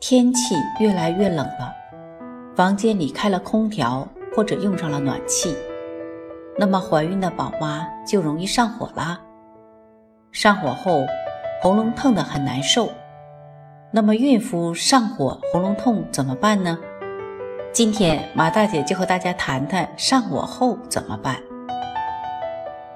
[0.00, 1.74] 天气越来越冷了，
[2.56, 5.54] 房间里开了空调或者用上了暖气，
[6.56, 9.20] 那么怀孕的宝妈就容易上火啦。
[10.32, 11.04] 上火后，
[11.62, 12.88] 喉咙痛得很难受。
[13.90, 16.78] 那么孕妇上火喉咙痛怎么办呢？
[17.70, 21.36] 今天马大姐就和大家谈谈上火后怎么办。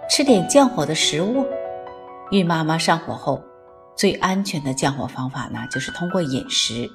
[0.08, 1.44] 吃点降火的食物。
[2.30, 3.42] 孕妈妈上火后。
[3.96, 6.90] 最安全的降火方法呢，就是通过饮食。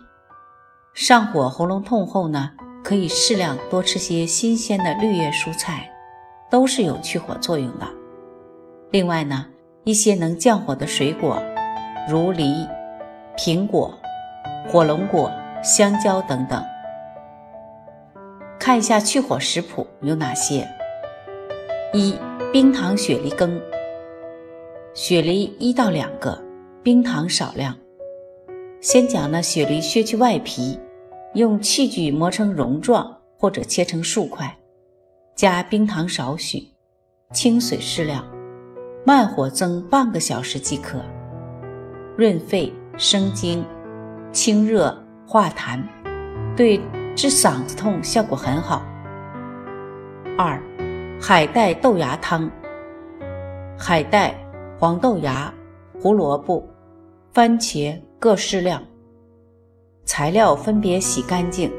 [0.93, 2.51] 上火喉咙痛后呢，
[2.83, 5.89] 可以适量多吃些新鲜的绿叶蔬菜，
[6.49, 7.87] 都是有去火作用的。
[8.91, 9.45] 另外呢，
[9.83, 11.41] 一些能降火的水果，
[12.09, 12.67] 如梨、
[13.37, 13.97] 苹果、
[14.67, 15.31] 火龙果、
[15.63, 16.61] 香蕉等等。
[18.59, 20.67] 看一下去火食谱有哪些：
[21.93, 22.17] 一、
[22.51, 23.61] 冰糖雪梨羹，
[24.93, 26.48] 雪梨一到两个。
[26.81, 27.75] 冰糖少量，
[28.79, 30.79] 先将那雪梨削去外皮，
[31.33, 34.57] 用器具磨成蓉状或者切成数块，
[35.35, 36.69] 加冰糖少许，
[37.33, 38.25] 清水适量，
[39.05, 41.03] 慢火蒸半个小时即可。
[42.15, 43.61] 润肺生津，
[44.31, 45.81] 清热化痰，
[46.55, 46.79] 对
[47.13, 48.81] 治嗓子痛效果很好。
[50.37, 50.63] 二，
[51.21, 52.49] 海带豆芽汤，
[53.77, 54.33] 海带、
[54.79, 55.53] 黄豆芽。
[56.01, 56.65] 胡萝卜、
[57.33, 58.81] 番茄各适量。
[60.05, 61.69] 材料分别洗干净，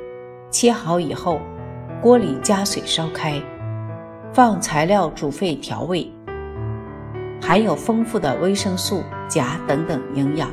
[0.51, 1.41] 切好以后，
[2.03, 3.43] 锅里加水烧开，
[4.31, 6.07] 放材料煮沸调味。
[7.41, 10.51] 含有丰富的维生素、钾等等营养，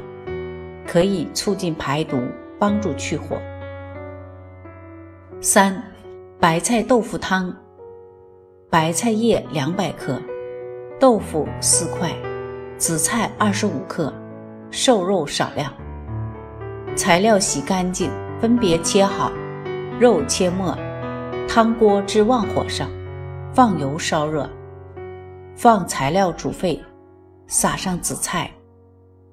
[0.88, 2.18] 可以促进排毒，
[2.58, 3.36] 帮助去火。
[5.42, 5.84] 三、
[6.40, 7.54] 白菜豆腐汤。
[8.70, 10.22] 白菜叶两百克，
[11.00, 12.10] 豆腐四块。
[12.78, 14.14] 紫菜二十五克，
[14.70, 15.74] 瘦肉少量。
[16.96, 19.32] 材料洗干净，分别切好，
[20.00, 20.78] 肉切末。
[21.48, 22.88] 汤锅置旺火上，
[23.52, 24.48] 放油烧热，
[25.56, 26.80] 放材料煮沸，
[27.48, 28.52] 撒上紫菜，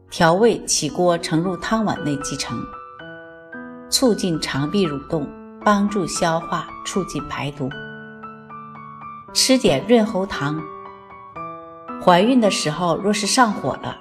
[0.09, 2.59] 调味起锅盛入汤碗内即成。
[3.91, 5.29] 促进肠壁蠕动，
[5.63, 7.69] 帮助消化，促进排毒。
[9.35, 10.59] 吃点润喉糖。
[12.05, 13.97] 怀孕的时候，若是上火了，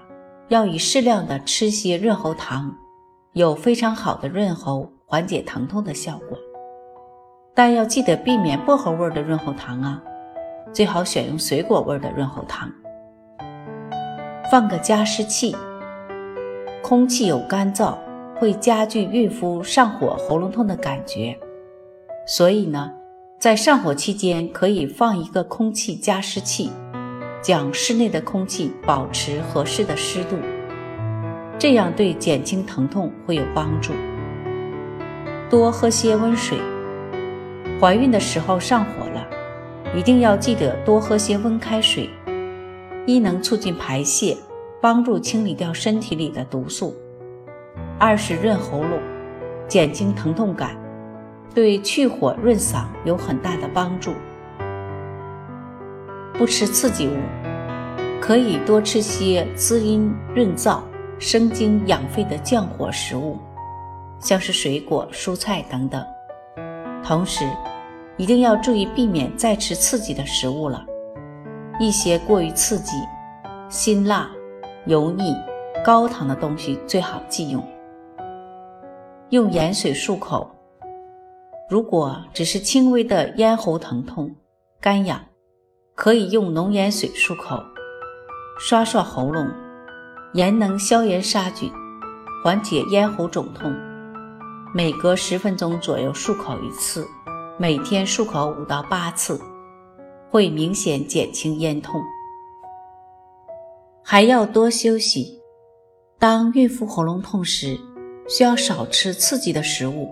[0.50, 2.75] 要以适量的吃些润喉糖，
[3.31, 6.38] 有非常好的润喉、缓解疼痛的效果。
[7.56, 10.03] 但要记得避免薄荷味的润喉糖啊，
[10.74, 12.69] 最好选用水果味的润喉糖。
[14.52, 15.56] 放个加湿器，
[16.84, 17.96] 空气有干燥，
[18.36, 21.40] 会加剧孕妇上火喉咙痛的感觉，
[22.28, 22.92] 所以呢，
[23.40, 26.69] 在上火期间可以放一个空气加湿器。
[27.44, 30.38] 将室内的空气保持合适的湿度，
[31.59, 33.92] 这样对减轻疼痛会有帮助。
[35.50, 36.58] 多喝些温水。
[37.81, 39.28] 怀孕的时候上火了，
[39.94, 42.09] 一定要记得多喝些温开水，
[43.06, 44.38] 一能促进排泄，
[44.81, 46.94] 帮助清理掉身体里的毒素；
[48.00, 49.02] 二是润喉咙，
[49.68, 50.78] 减轻疼痛感，
[51.54, 54.14] 对去火润嗓有很大的帮助。
[56.36, 57.16] 不吃刺激物，
[58.20, 60.82] 可以多吃些滋阴润燥、
[61.20, 63.38] 生津养肺的降火食物，
[64.20, 66.04] 像是水果、蔬菜等等。
[67.04, 67.46] 同时，
[68.18, 70.84] 一定要注意避免再吃刺激的食物了。
[71.80, 72.98] 一些过于刺激、
[73.70, 74.30] 辛辣、
[74.86, 75.36] 油腻、
[75.86, 77.64] 高糖的东西最好忌用。
[79.30, 80.50] 用盐水漱口。
[81.70, 84.36] 如果只是轻微的咽喉疼痛、
[84.81, 85.19] 干痒。
[86.04, 87.64] 可以用浓盐水漱口，
[88.60, 89.48] 刷刷喉咙，
[90.34, 91.72] 盐能消炎杀菌，
[92.44, 93.74] 缓解咽喉肿痛。
[94.76, 97.08] 每隔十分钟左右漱口一次，
[97.58, 99.40] 每天漱口五到八次，
[100.30, 102.02] 会明显减轻咽痛。
[104.04, 105.40] 还要多休息。
[106.20, 107.80] 当孕妇喉咙痛时，
[108.28, 110.10] 需要少吃刺激的食物，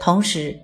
[0.00, 0.58] 同时。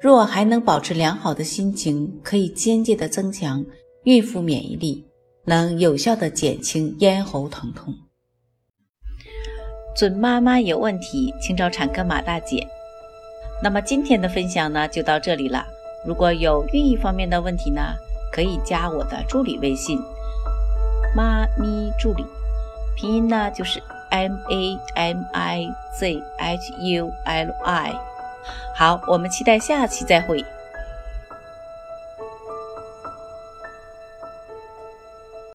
[0.00, 3.64] 若还能保持良好的心情，可以间接的增强
[4.04, 5.06] 孕妇免疫力，
[5.44, 7.94] 能有效的减轻咽喉疼痛。
[9.94, 12.66] 准妈妈有问题，请找产科马大姐。
[13.62, 15.64] 那么今天的分享呢就到这里了。
[16.04, 17.80] 如果有孕育方面的问题呢，
[18.32, 19.96] 可以加我的助理微信
[21.14, 22.24] “妈咪助理”，
[22.96, 27.94] 拼音呢就是 M A M I Z H U L I。
[28.74, 30.44] 好，我们期待下期再会。